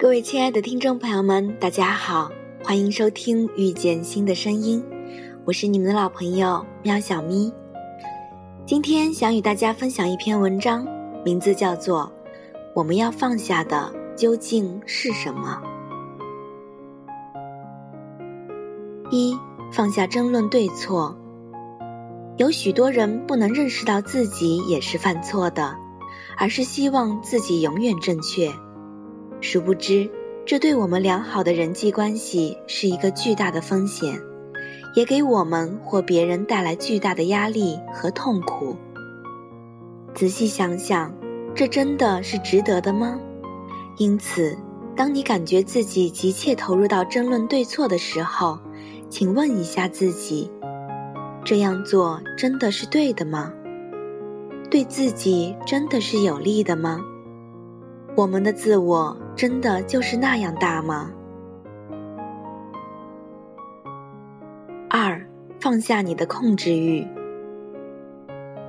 [0.00, 2.30] 各位亲爱的听众朋友们，大家好，
[2.62, 4.80] 欢迎收听《遇见新的声音》，
[5.44, 7.52] 我是你们的老朋友喵小咪。
[8.64, 10.86] 今天想与大家分享一篇文章，
[11.24, 12.02] 名字叫做
[12.76, 15.60] 《我们要放下的究竟是什么》。
[19.10, 19.36] 一，
[19.72, 21.18] 放下争论对错。
[22.36, 25.76] 有许多人不能认识到自己也是犯错的，
[26.36, 28.52] 而是希望自己永远正确。
[29.40, 30.10] 殊不知，
[30.44, 34.20] 这对我们良好的人际关系是一个巨大的风险，
[34.94, 38.76] 也给我们或别人带来巨大的压力和痛苦。
[40.14, 41.14] 仔细想想，
[41.54, 43.20] 这真的是值得的吗？
[43.96, 44.56] 因此，
[44.96, 48.58] 当你感觉自己急切投入到争论对错的时候，
[49.08, 50.50] 请问一下自己：
[51.44, 53.52] 这样做真的是对的吗？
[54.68, 57.00] 对自己真的是有利的吗？
[58.16, 61.12] 我们的自我真的就是那样大吗？
[64.90, 65.24] 二，
[65.60, 67.06] 放下你的控制欲，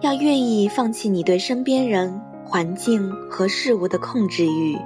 [0.00, 4.78] 要愿意放弃你对身边人、环境和事物的控制欲。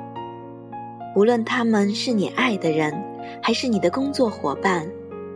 [1.15, 2.93] 无论他们是你爱的人，
[3.41, 4.85] 还是你的工作伙伴，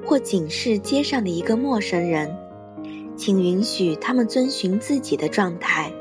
[0.05, 2.37] 或仅是街上的一个陌生人，
[3.15, 5.93] 请允许他们遵循自己的状态。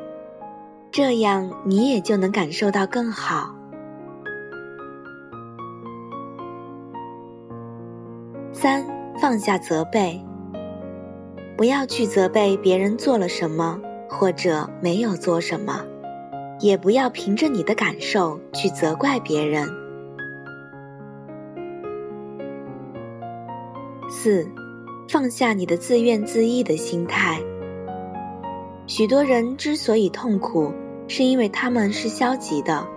[0.89, 3.60] 这样你也就能感受到更好。
[8.61, 8.85] 三，
[9.19, 10.23] 放下责备，
[11.57, 15.83] 不要去责备别人做了什么或者没有做什么，
[16.59, 19.67] 也不要凭着你的感受去责怪别人。
[24.11, 24.47] 四，
[25.09, 27.41] 放下你的自怨自艾的心态。
[28.85, 30.71] 许多人之所以痛苦，
[31.07, 32.87] 是因为他们是消极的、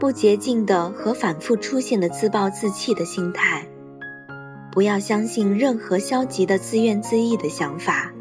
[0.00, 3.64] 不洁净的和反复出现的自暴自弃的心态。
[4.76, 8.12] 不要相信任何消极的自怨自艾的想法，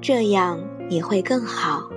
[0.00, 1.90] 这样你会更好。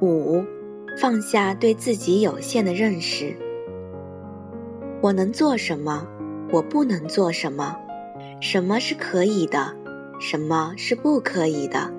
[0.00, 0.42] 五，
[0.98, 3.36] 放下对自己有限的认识。
[5.02, 6.08] 我能做什么？
[6.50, 7.76] 我不能做什么？
[8.40, 9.76] 什么是可以的，
[10.18, 11.92] 什么是不可以的？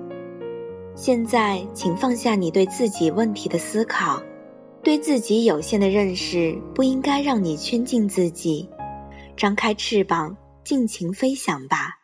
[0.96, 4.20] 现在，请放下你对自己问题的思考，
[4.84, 8.68] 对自己有限的认识不应该让你圈禁自己，
[9.34, 11.98] 张开翅膀，尽情飞翔吧。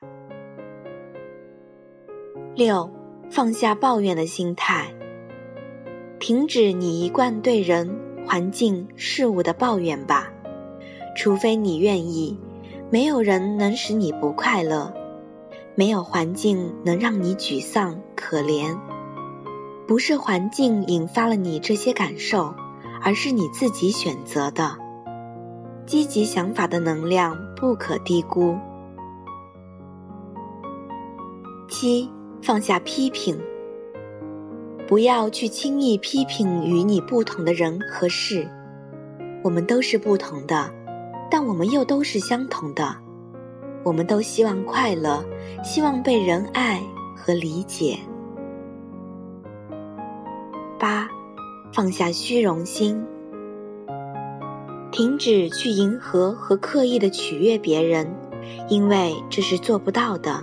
[2.54, 2.90] 六，
[3.30, 4.94] 放下抱怨的心态，
[6.18, 10.32] 停止你一贯对人、环境、事物的抱怨吧，
[11.14, 12.38] 除非你愿意。
[12.90, 14.92] 没有人能使你不快乐，
[15.74, 18.74] 没有环境能让你沮丧可怜。
[19.86, 22.54] 不是环境引发了你这些感受，
[23.02, 24.76] 而是你自己选择的。
[25.86, 28.56] 积极想法的能量不可低估。
[31.68, 32.08] 七，
[32.42, 33.40] 放下批评，
[34.86, 38.48] 不要去轻易批评与你不同的人和事。
[39.42, 40.70] 我们都是不同的。
[41.32, 42.92] 但我们又都是相同的，
[43.84, 45.24] 我们都希望快乐，
[45.62, 46.82] 希望被人爱
[47.16, 47.96] 和理解。
[50.76, 51.08] 八，
[51.72, 53.00] 放下虚荣心，
[54.90, 58.12] 停止去迎合和刻意的取悦别人，
[58.68, 60.42] 因为这是做不到的。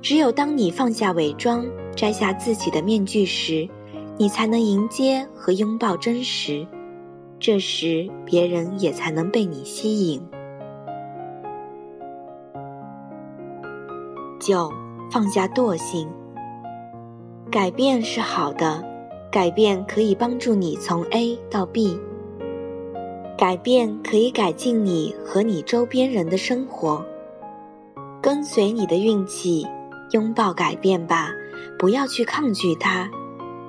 [0.00, 3.68] 只有当你放下伪装，摘下自己的面具时，
[4.16, 6.66] 你才能迎接和拥抱真实。
[7.38, 10.22] 这时，别人也才能被你吸引。
[14.40, 14.72] 九，
[15.10, 16.08] 放下惰性。
[17.50, 18.84] 改变是好的，
[19.30, 21.98] 改变可以帮助你从 A 到 B。
[23.36, 27.04] 改变可以改进你和你周边人的生活。
[28.20, 29.66] 跟随你的运气，
[30.10, 31.30] 拥抱改变吧，
[31.78, 33.08] 不要去抗拒它，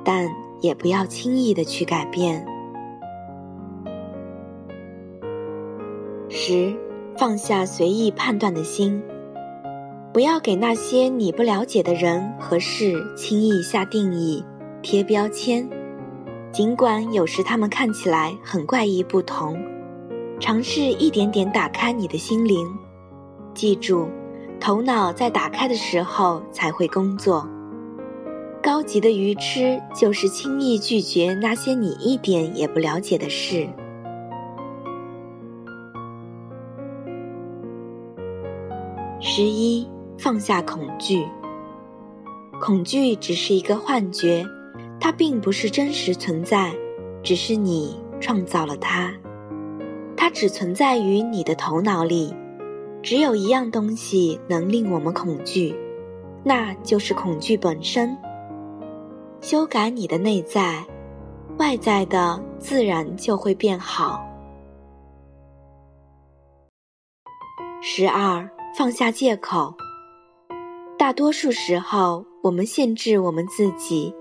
[0.04, 0.28] 但
[0.62, 2.46] 也不要轻易的去改变。
[6.30, 6.74] 十，
[7.18, 9.04] 放下随意判断的心，
[10.12, 14.44] 不要给那些你不了解的人和事轻易下定义、
[14.82, 15.68] 贴标签。
[16.52, 19.58] 尽管有时他们看起来很怪异不同，
[20.40, 22.68] 尝试一点点打开你的心灵。
[23.54, 24.08] 记住，
[24.60, 27.48] 头脑在打开的时候才会工作。
[28.62, 33.68] 高级的愚痴就是轻易拒绝那些你一点也不了解的事。
[39.22, 39.88] 十一，
[40.18, 41.26] 放下恐惧。
[42.60, 44.46] 恐惧只是一个幻觉，
[45.00, 46.74] 它并不是真实存在，
[47.24, 49.14] 只是你创造了它。
[50.18, 52.36] 它只存在于你的头脑里。
[53.02, 55.74] 只有一样东西能令我们恐惧，
[56.44, 58.16] 那就是恐惧本身。
[59.40, 60.86] 修改你的内在，
[61.58, 64.22] 外在的自然就会变好。
[67.82, 69.74] 十二，放下借口。
[70.98, 74.14] 大多数时候，我们限制我们自己，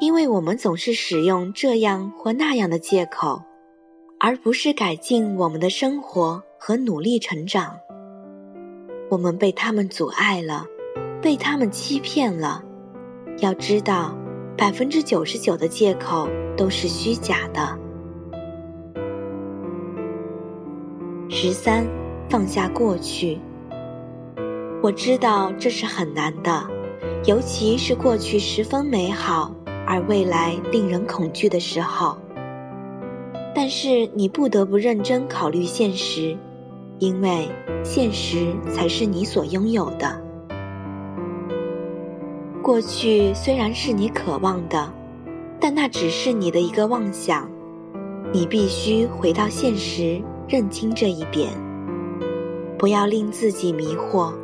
[0.00, 3.42] 因为我们总是使用这样或那样的借口，
[4.18, 7.76] 而不是改进我们的生活和努力成长。
[9.10, 10.64] 我们被他们阻碍了，
[11.20, 12.64] 被他们欺骗了。
[13.40, 14.16] 要知道，
[14.56, 16.26] 百分之九十九的借口
[16.56, 17.78] 都是虚假的。
[21.28, 21.86] 十三，
[22.30, 23.38] 放下过去。
[24.82, 26.66] 我知道这是很难的，
[27.26, 29.54] 尤其是过去十分美好
[29.86, 32.16] 而未来令人恐惧的时候。
[33.54, 36.36] 但是你不得不认真考虑现实。
[37.00, 37.48] 因为
[37.82, 40.22] 现实才是你所拥有的。
[42.62, 44.92] 过去虽然是你渴望的，
[45.58, 47.50] 但那只是你的一个妄想。
[48.34, 51.50] 你必须回到现实，认清这一点，
[52.76, 54.34] 不要令自己迷惑，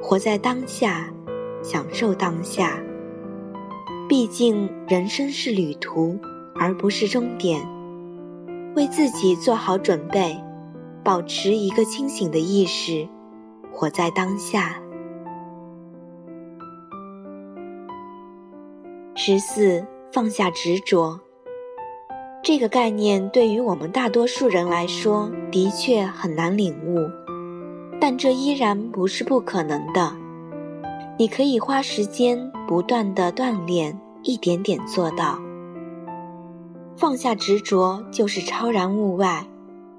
[0.00, 1.12] 活在当下，
[1.62, 2.80] 享受当下。
[4.18, 6.18] 毕竟人生是旅途，
[6.58, 7.60] 而不是终点。
[8.74, 10.34] 为自己做好准备。
[11.04, 13.06] 保持一个清醒的意识，
[13.70, 14.80] 活在当下。
[19.14, 21.20] 十四，放下执着。
[22.42, 27.06] 这个概念对于我们大多数人来说的确很难领悟，
[28.00, 30.10] 但这依然不是不可能的。
[31.18, 35.40] 你可以花时间不断的锻炼，一点点做到。
[36.96, 39.46] 放下执着，就是超然物外。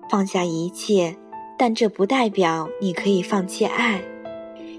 [0.10, 1.18] 放下一切，
[1.58, 4.02] 但这不代表你可以放弃爱，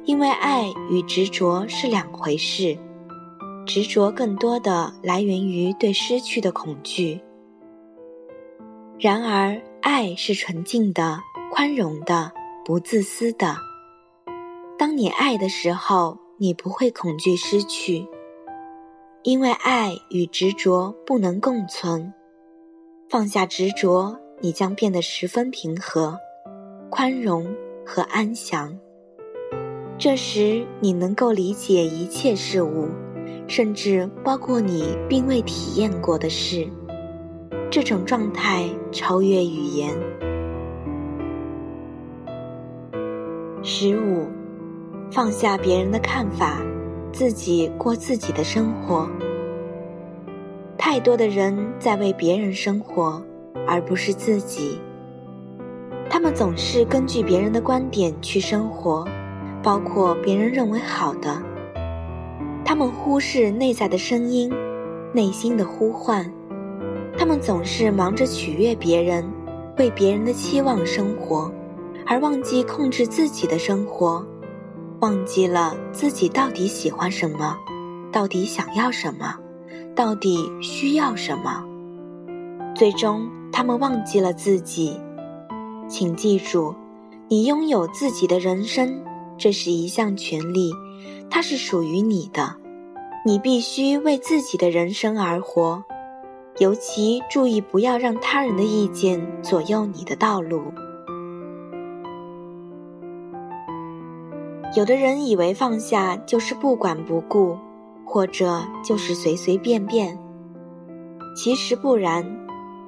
[0.04, 2.76] 因为爱与执着是两回事。
[3.66, 7.20] 执着更多的来源于对失去的恐惧。
[8.98, 11.20] 然而，爱是纯净的、
[11.52, 12.32] 宽容的、
[12.64, 13.56] 不自私的。
[14.78, 18.06] 当你爱的时候，你不会恐惧失去，
[19.28, 22.14] 因为爱与执着不能共存。
[23.10, 24.18] 放下执着。
[24.40, 26.16] 你将变得十分平和、
[26.90, 27.44] 宽容
[27.84, 28.72] 和安详。
[29.98, 32.86] 这时，你能够理解一切事物，
[33.48, 36.68] 甚至包括你并未体验过的事。
[37.68, 39.92] 这种状态超越语言。
[43.64, 44.28] 十五，
[45.10, 46.62] 放下别人的看法，
[47.12, 49.08] 自己过自己的生活。
[50.76, 53.22] 太多的人在为别人生活。
[53.66, 54.80] 而不是自己。
[56.08, 59.06] 他们总是根据别人的观点去生活，
[59.62, 61.42] 包括别人认为好的。
[62.64, 64.50] 他们忽视内在的声音，
[65.12, 66.32] 内心的呼唤。
[67.18, 69.22] 他们总是忙着取悦别人，
[69.76, 71.52] 为别人的期望生活，
[72.06, 74.24] 而忘记控制自己的生活，
[75.00, 77.56] 忘记了自己到底喜欢什么，
[78.12, 79.36] 到底想要什么，
[79.94, 81.64] 到底需要什么。
[82.74, 83.28] 最终。
[83.50, 84.94] 他们忘记了自己，
[85.88, 86.74] 请记住，
[87.28, 89.02] 你拥有自己的人生，
[89.38, 90.70] 这是一项权利，
[91.30, 92.54] 它是属于你的。
[93.24, 95.82] 你必须为自己的人生而活，
[96.58, 100.62] 尤其注意不要让他人的意见左右你的道路。
[104.78, 107.58] 有的人以为放下就是不管不顾，
[108.04, 110.16] 或者就是随随便便，
[111.34, 112.24] 其实不然。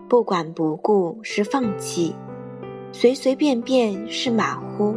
[0.09, 2.15] 不管不顾是放弃，
[2.93, 4.95] 随随便便是马虎。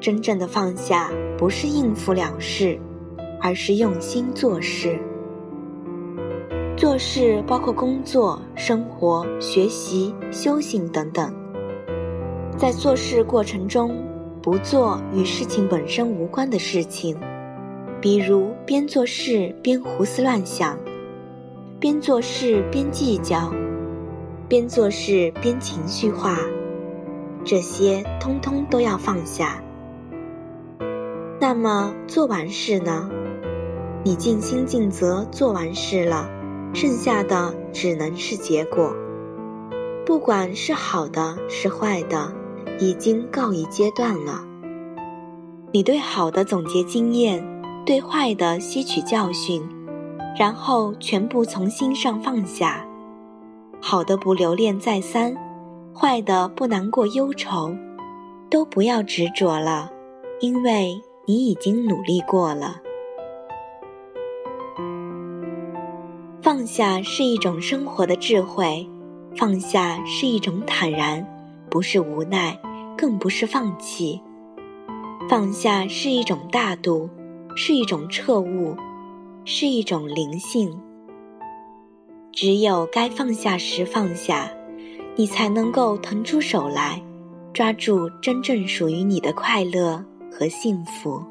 [0.00, 2.80] 真正的放下不是应付了事，
[3.38, 4.98] 而是用心做事。
[6.74, 11.30] 做事包括工作、生活、学习、修行等等。
[12.56, 13.94] 在做事过程中，
[14.42, 17.16] 不做与事情本身无关的事情，
[18.00, 20.78] 比如边做事边胡思乱想，
[21.80, 23.52] 边做事边计较。
[24.48, 26.38] 边做事边情绪化，
[27.44, 29.62] 这些通通都要放下。
[31.38, 33.10] 那么做完事呢？
[34.04, 36.30] 你尽心尽责做完事了，
[36.72, 38.94] 剩下的只能是结果。
[40.06, 42.32] 不管是好的是坏的，
[42.78, 44.44] 已经告一阶段了。
[45.72, 47.44] 你对好的总结经验，
[47.84, 49.62] 对坏的吸取教训，
[50.38, 52.86] 然后全部从心上放下。
[53.80, 55.36] 好的不留恋再三，
[55.94, 57.74] 坏的不难过忧愁，
[58.48, 59.90] 都不要执着了，
[60.40, 62.80] 因为你已经努力过了。
[66.40, 68.88] 放下是一种生活的智慧，
[69.36, 71.26] 放下是一种坦然，
[71.68, 72.58] 不是无奈，
[72.98, 74.20] 更不是放弃。
[75.30, 77.08] 放下是一种大度，
[77.54, 78.74] 是一种彻悟，
[79.44, 80.76] 是一种灵性。
[82.32, 84.50] 只有该放下时放下，
[85.16, 87.02] 你才能够腾出手来，
[87.52, 91.22] 抓住真正属于你的快乐和幸福。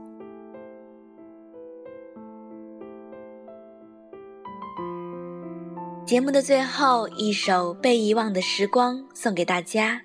[6.05, 10.01] 节目的最后一首《被遗忘的时光》送给大家，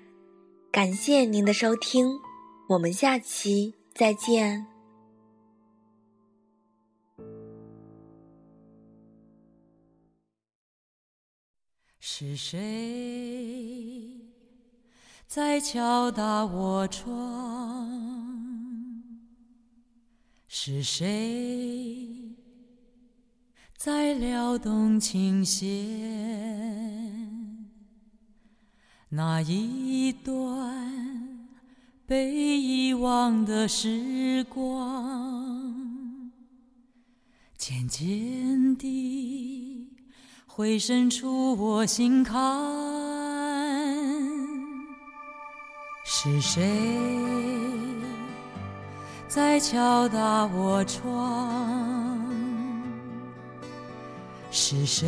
[0.73, 2.19] 感谢您的收听，
[2.67, 4.65] 我们下期再见。
[11.99, 14.19] 是谁
[15.27, 17.87] 在敲打我窗？
[20.47, 22.35] 是谁？
[23.77, 25.69] 在撩动琴弦，
[29.15, 31.47] 那一段
[32.03, 36.31] 被遗忘的时光，
[37.55, 39.87] 渐渐地
[40.47, 42.41] 回渗出我心坎。
[46.03, 46.63] 是谁
[49.27, 52.19] 在敲打我窗？
[54.49, 55.07] 是谁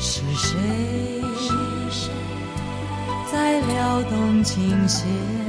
[0.00, 0.56] 是谁？
[3.30, 5.47] 在撩动琴弦。